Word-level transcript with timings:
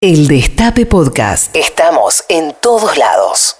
El 0.00 0.28
Destape 0.28 0.86
Podcast. 0.86 1.56
Estamos 1.56 2.22
en 2.28 2.54
todos 2.62 2.96
lados. 2.96 3.56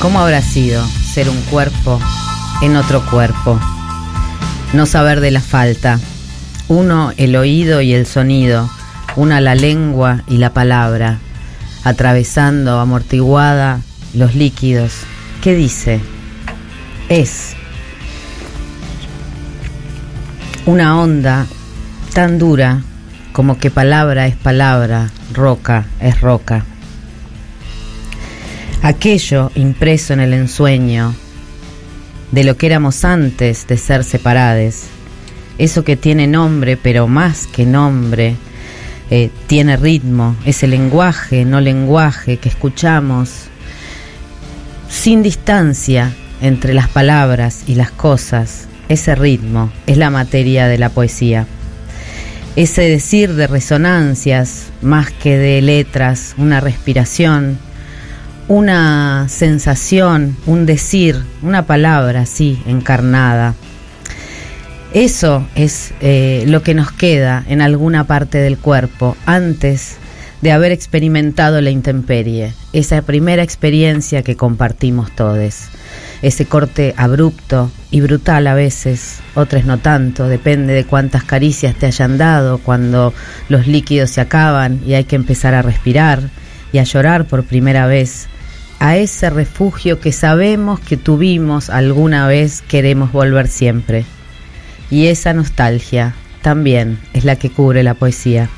¿Cómo 0.00 0.18
habrá 0.20 0.40
sido 0.40 0.82
ser 0.86 1.28
un 1.28 1.38
cuerpo 1.42 2.00
en 2.62 2.76
otro 2.76 3.04
cuerpo? 3.04 3.60
No 4.72 4.86
saber 4.86 5.20
de 5.20 5.30
la 5.30 5.42
falta. 5.42 6.00
Uno 6.68 7.12
el 7.18 7.36
oído 7.36 7.82
y 7.82 7.92
el 7.92 8.06
sonido, 8.06 8.70
una 9.16 9.42
la 9.42 9.54
lengua 9.54 10.22
y 10.26 10.38
la 10.38 10.54
palabra, 10.54 11.18
atravesando 11.84 12.80
amortiguada 12.80 13.82
los 14.14 14.34
líquidos. 14.34 15.00
¿Qué 15.42 15.54
dice? 15.54 16.00
Es 17.12 17.52
una 20.64 20.98
onda 20.98 21.46
tan 22.14 22.38
dura 22.38 22.82
como 23.32 23.58
que 23.58 23.70
palabra 23.70 24.26
es 24.26 24.36
palabra, 24.36 25.10
roca 25.34 25.86
es 26.00 26.20
roca. 26.22 26.64
Aquello 28.82 29.50
impreso 29.54 30.14
en 30.14 30.20
el 30.20 30.32
ensueño 30.32 31.14
de 32.30 32.44
lo 32.44 32.56
que 32.56 32.66
éramos 32.66 33.04
antes 33.04 33.66
de 33.66 33.76
ser 33.76 34.04
separades, 34.04 34.86
eso 35.58 35.84
que 35.84 35.96
tiene 35.96 36.26
nombre, 36.26 36.78
pero 36.78 37.08
más 37.08 37.46
que 37.46 37.66
nombre, 37.66 38.36
eh, 39.10 39.30
tiene 39.46 39.76
ritmo, 39.76 40.34
ese 40.46 40.66
lenguaje, 40.66 41.44
no 41.44 41.60
lenguaje 41.60 42.38
que 42.38 42.48
escuchamos 42.48 43.48
sin 44.88 45.22
distancia 45.22 46.14
entre 46.42 46.74
las 46.74 46.88
palabras 46.88 47.62
y 47.66 47.76
las 47.76 47.90
cosas, 47.90 48.66
ese 48.88 49.14
ritmo 49.14 49.72
es 49.86 49.96
la 49.96 50.10
materia 50.10 50.66
de 50.66 50.76
la 50.76 50.90
poesía. 50.90 51.46
Ese 52.56 52.82
decir 52.82 53.32
de 53.34 53.46
resonancias 53.46 54.66
más 54.82 55.10
que 55.10 55.38
de 55.38 55.62
letras, 55.62 56.34
una 56.36 56.60
respiración, 56.60 57.58
una 58.48 59.26
sensación, 59.28 60.36
un 60.44 60.66
decir, 60.66 61.22
una 61.40 61.64
palabra 61.64 62.22
así 62.22 62.60
encarnada. 62.66 63.54
Eso 64.92 65.46
es 65.54 65.94
eh, 66.02 66.44
lo 66.46 66.62
que 66.62 66.74
nos 66.74 66.92
queda 66.92 67.44
en 67.48 67.62
alguna 67.62 68.04
parte 68.04 68.38
del 68.38 68.58
cuerpo 68.58 69.16
antes 69.24 69.96
de 70.42 70.52
haber 70.52 70.72
experimentado 70.72 71.60
la 71.62 71.70
intemperie, 71.70 72.52
esa 72.72 73.00
primera 73.00 73.42
experiencia 73.42 74.22
que 74.22 74.36
compartimos 74.36 75.14
todos 75.14 75.70
ese 76.22 76.46
corte 76.46 76.94
abrupto 76.96 77.70
y 77.90 78.00
brutal 78.00 78.46
a 78.46 78.54
veces, 78.54 79.18
otras 79.34 79.64
no 79.64 79.78
tanto, 79.78 80.28
depende 80.28 80.72
de 80.72 80.84
cuántas 80.84 81.24
caricias 81.24 81.74
te 81.74 81.86
hayan 81.86 82.16
dado, 82.16 82.58
cuando 82.58 83.12
los 83.48 83.66
líquidos 83.66 84.10
se 84.10 84.20
acaban 84.20 84.80
y 84.86 84.94
hay 84.94 85.04
que 85.04 85.16
empezar 85.16 85.54
a 85.54 85.62
respirar 85.62 86.30
y 86.72 86.78
a 86.78 86.84
llorar 86.84 87.26
por 87.26 87.44
primera 87.44 87.86
vez, 87.86 88.28
a 88.78 88.96
ese 88.96 89.30
refugio 89.30 90.00
que 90.00 90.12
sabemos 90.12 90.80
que 90.80 90.96
tuvimos 90.96 91.70
alguna 91.70 92.26
vez 92.26 92.62
queremos 92.62 93.12
volver 93.12 93.48
siempre. 93.48 94.04
Y 94.90 95.06
esa 95.06 95.32
nostalgia 95.32 96.14
también 96.42 96.98
es 97.12 97.24
la 97.24 97.36
que 97.36 97.50
cubre 97.50 97.82
la 97.82 97.94
poesía. 97.94 98.48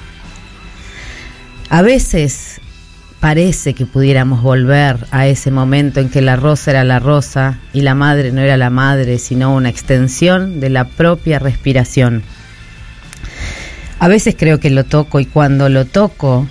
A 1.68 1.82
veces 1.82 2.60
parece 3.24 3.72
que 3.72 3.86
pudiéramos 3.86 4.42
volver 4.42 5.06
a 5.10 5.26
ese 5.26 5.50
momento 5.50 5.98
en 5.98 6.10
que 6.10 6.20
la 6.20 6.36
rosa 6.36 6.72
era 6.72 6.84
la 6.84 6.98
rosa 6.98 7.58
y 7.72 7.80
la 7.80 7.94
madre 7.94 8.32
no 8.32 8.42
era 8.42 8.58
la 8.58 8.68
madre, 8.68 9.18
sino 9.18 9.54
una 9.54 9.70
extensión 9.70 10.60
de 10.60 10.68
la 10.68 10.88
propia 10.88 11.38
respiración. 11.38 12.22
A 13.98 14.08
veces 14.08 14.36
creo 14.38 14.60
que 14.60 14.68
lo 14.68 14.84
toco 14.84 15.20
y 15.20 15.24
cuando 15.24 15.70
lo 15.70 15.86
toco, 15.86 16.46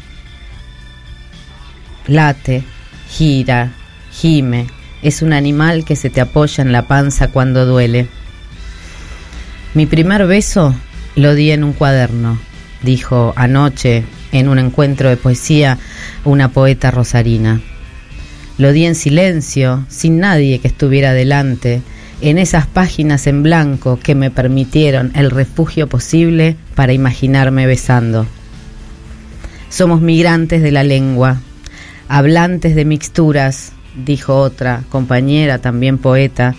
late, 2.08 2.64
gira, 3.08 3.74
gime. 4.12 4.66
Es 5.04 5.22
un 5.22 5.32
animal 5.32 5.86
que 5.86 5.96
se 5.96 6.10
te 6.10 6.22
apoya 6.22 6.64
en 6.64 6.72
la 6.72 6.88
panza 6.88 7.28
cuando 7.28 7.68
duele. 7.68 8.08
Mi 9.76 9.86
primer 9.86 10.26
beso 10.26 10.74
lo 11.16 11.36
di 11.36 11.52
en 11.52 11.64
un 11.64 11.74
cuaderno, 11.74 12.40
dijo 12.82 13.32
anoche 13.36 14.06
en 14.34 14.50
un 14.50 14.60
encuentro 14.60 15.08
de 15.08 15.16
poesía 15.16 15.78
una 16.26 16.50
poeta 16.50 16.92
rosarina. 16.92 17.62
Lo 18.58 18.74
di 18.74 18.86
en 18.86 18.96
silencio, 18.96 19.86
sin 19.88 20.20
nadie 20.20 20.60
que 20.60 20.68
estuviera 20.68 21.14
delante, 21.14 21.82
en 22.22 22.38
esas 22.38 22.68
páginas 22.68 23.28
en 23.28 23.44
blanco 23.44 24.00
que 24.02 24.16
me 24.16 24.32
permitieron 24.32 25.12
el 25.16 25.32
refugio 25.32 25.88
posible 25.88 26.58
para 26.76 26.94
imaginarme 26.94 27.66
besando. 27.66 28.28
Somos 29.70 30.02
migrantes 30.02 30.62
de 30.62 30.72
la 30.72 30.84
lengua, 30.84 31.42
hablantes 32.08 32.76
de 32.76 32.86
mixturas, 32.86 33.72
dijo 34.06 34.36
otra 34.36 34.84
compañera, 34.90 35.60
también 35.60 35.98
poeta, 35.98 36.56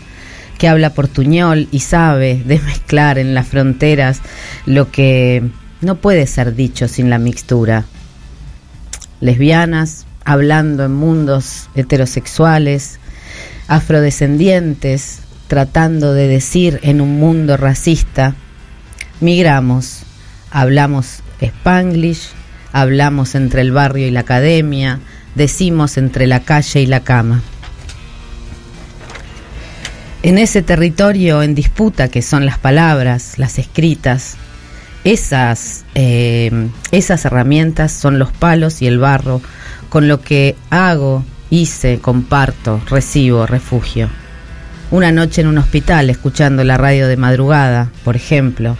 que 0.59 0.69
habla 0.69 0.91
portuñol 0.91 1.69
y 1.71 1.81
sabe 1.81 2.43
de 2.45 2.59
mezclar 2.59 3.19
en 3.19 3.35
las 3.35 3.47
fronteras 3.47 4.21
lo 4.67 4.91
que 4.91 5.45
no 5.85 5.97
puede 5.97 6.27
ser 6.27 6.55
dicho 6.55 6.89
sin 6.89 7.11
la 7.11 7.19
mixtura. 7.19 7.85
Lesbianas, 9.21 10.07
hablando 10.25 10.85
en 10.85 10.93
mundos 10.93 11.69
heterosexuales, 11.75 12.99
afrodescendientes, 13.69 15.21
tratando 15.49 16.15
de 16.15 16.29
decir 16.29 16.81
en 16.83 17.01
un 17.01 17.19
mundo 17.19 17.57
racista, 17.57 18.35
migramos, 19.21 20.03
hablamos 20.51 21.21
spanglish, 21.41 22.31
hablamos 22.73 23.35
entre 23.35 23.61
el 23.61 23.73
barrio 23.73 24.07
y 24.07 24.11
la 24.11 24.21
academia, 24.21 25.01
decimos 25.35 25.97
entre 25.97 26.27
la 26.27 26.41
calle 26.41 26.81
y 26.81 26.87
la 26.87 27.01
cama. 27.01 27.43
En 30.23 30.39
ese 30.39 30.63
territorio 30.63 31.43
en 31.43 31.55
disputa 31.55 32.09
que 32.09 32.23
son 32.23 32.47
las 32.47 32.59
palabras, 32.59 33.39
las 33.39 33.59
escritas, 33.59 34.37
esas, 35.05 35.85
eh, 35.95 36.69
esas 36.91 37.25
herramientas 37.27 37.93
son 37.93 38.19
los 38.19 38.33
palos 38.33 38.81
y 38.83 38.87
el 38.87 38.99
barro 38.99 39.41
con 39.91 40.09
lo 40.09 40.23
que 40.23 40.57
hago, 40.71 41.25
hice, 41.51 42.01
comparto, 42.01 42.81
recibo, 42.89 43.47
refugio. 43.47 44.09
Una 44.91 45.13
noche 45.13 45.43
en 45.43 45.47
un 45.47 45.59
hospital 45.59 46.11
escuchando 46.11 46.65
la 46.65 46.79
radio 46.79 47.07
de 47.07 47.17
madrugada, 47.17 47.91
por 48.03 48.17
ejemplo, 48.17 48.77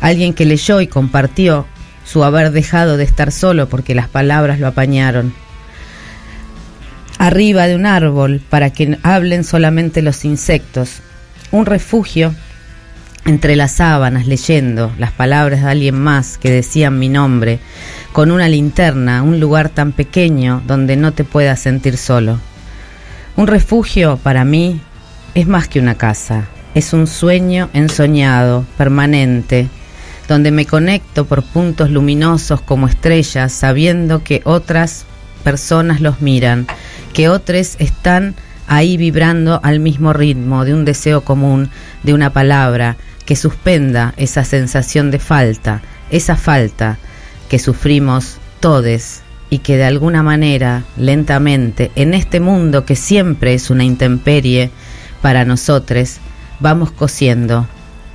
alguien 0.00 0.34
que 0.34 0.46
leyó 0.46 0.80
y 0.80 0.86
compartió 0.86 1.66
su 2.04 2.22
haber 2.24 2.52
dejado 2.52 2.96
de 2.96 3.04
estar 3.04 3.32
solo 3.32 3.68
porque 3.68 3.94
las 3.94 4.08
palabras 4.08 4.60
lo 4.60 4.68
apañaron. 4.68 5.34
Arriba 7.18 7.66
de 7.66 7.74
un 7.74 7.86
árbol 7.86 8.40
para 8.48 8.70
que 8.70 8.98
hablen 9.02 9.42
solamente 9.42 10.02
los 10.02 10.24
insectos. 10.24 11.00
Un 11.50 11.66
refugio 11.66 12.34
entre 13.26 13.56
las 13.56 13.72
sábanas 13.72 14.26
leyendo 14.26 14.92
las 14.98 15.10
palabras 15.10 15.62
de 15.62 15.68
alguien 15.68 16.00
más 16.00 16.38
que 16.38 16.50
decían 16.50 16.98
mi 16.98 17.08
nombre, 17.08 17.58
con 18.12 18.30
una 18.30 18.48
linterna, 18.48 19.22
un 19.22 19.40
lugar 19.40 19.68
tan 19.68 19.92
pequeño 19.92 20.62
donde 20.66 20.96
no 20.96 21.12
te 21.12 21.24
puedas 21.24 21.60
sentir 21.60 21.96
solo. 21.96 22.38
Un 23.36 23.48
refugio 23.48 24.18
para 24.22 24.44
mí 24.44 24.80
es 25.34 25.48
más 25.48 25.68
que 25.68 25.80
una 25.80 25.96
casa, 25.96 26.46
es 26.74 26.92
un 26.92 27.06
sueño 27.08 27.68
ensoñado, 27.72 28.64
permanente, 28.78 29.68
donde 30.28 30.50
me 30.50 30.64
conecto 30.64 31.24
por 31.26 31.42
puntos 31.42 31.90
luminosos 31.90 32.60
como 32.60 32.86
estrellas, 32.86 33.52
sabiendo 33.52 34.22
que 34.22 34.40
otras 34.44 35.04
personas 35.42 36.00
los 36.00 36.20
miran, 36.20 36.66
que 37.12 37.28
otros 37.28 37.76
están 37.78 38.34
ahí 38.68 38.96
vibrando 38.96 39.60
al 39.62 39.80
mismo 39.80 40.12
ritmo 40.12 40.64
de 40.64 40.74
un 40.74 40.84
deseo 40.84 41.22
común, 41.22 41.70
de 42.02 42.14
una 42.14 42.32
palabra, 42.32 42.96
que 43.26 43.36
suspenda 43.36 44.14
esa 44.16 44.44
sensación 44.44 45.10
de 45.10 45.18
falta, 45.18 45.82
esa 46.10 46.36
falta 46.36 46.96
que 47.50 47.58
sufrimos 47.58 48.38
todos 48.60 49.20
y 49.50 49.58
que 49.58 49.76
de 49.76 49.84
alguna 49.84 50.22
manera, 50.22 50.84
lentamente, 50.96 51.90
en 51.94 52.14
este 52.14 52.40
mundo 52.40 52.84
que 52.84 52.96
siempre 52.96 53.54
es 53.54 53.68
una 53.68 53.84
intemperie 53.84 54.70
para 55.20 55.44
nosotros, 55.44 56.18
vamos 56.60 56.90
cosiendo, 56.90 57.66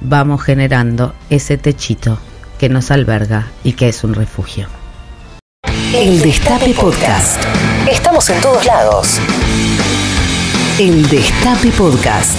vamos 0.01 0.41
generando 0.41 1.13
ese 1.29 1.57
techito 1.57 2.17
que 2.57 2.69
nos 2.69 2.91
alberga 2.91 3.47
y 3.63 3.73
que 3.73 3.89
es 3.89 4.03
un 4.03 4.13
refugio. 4.13 4.67
El 5.93 6.21
Destape 6.21 6.73
Podcast. 6.73 7.43
Estamos 7.89 8.29
en 8.29 8.41
todos 8.41 8.65
lados. 8.65 9.19
El 10.79 11.07
Destape 11.09 11.69
Podcast. 11.71 12.37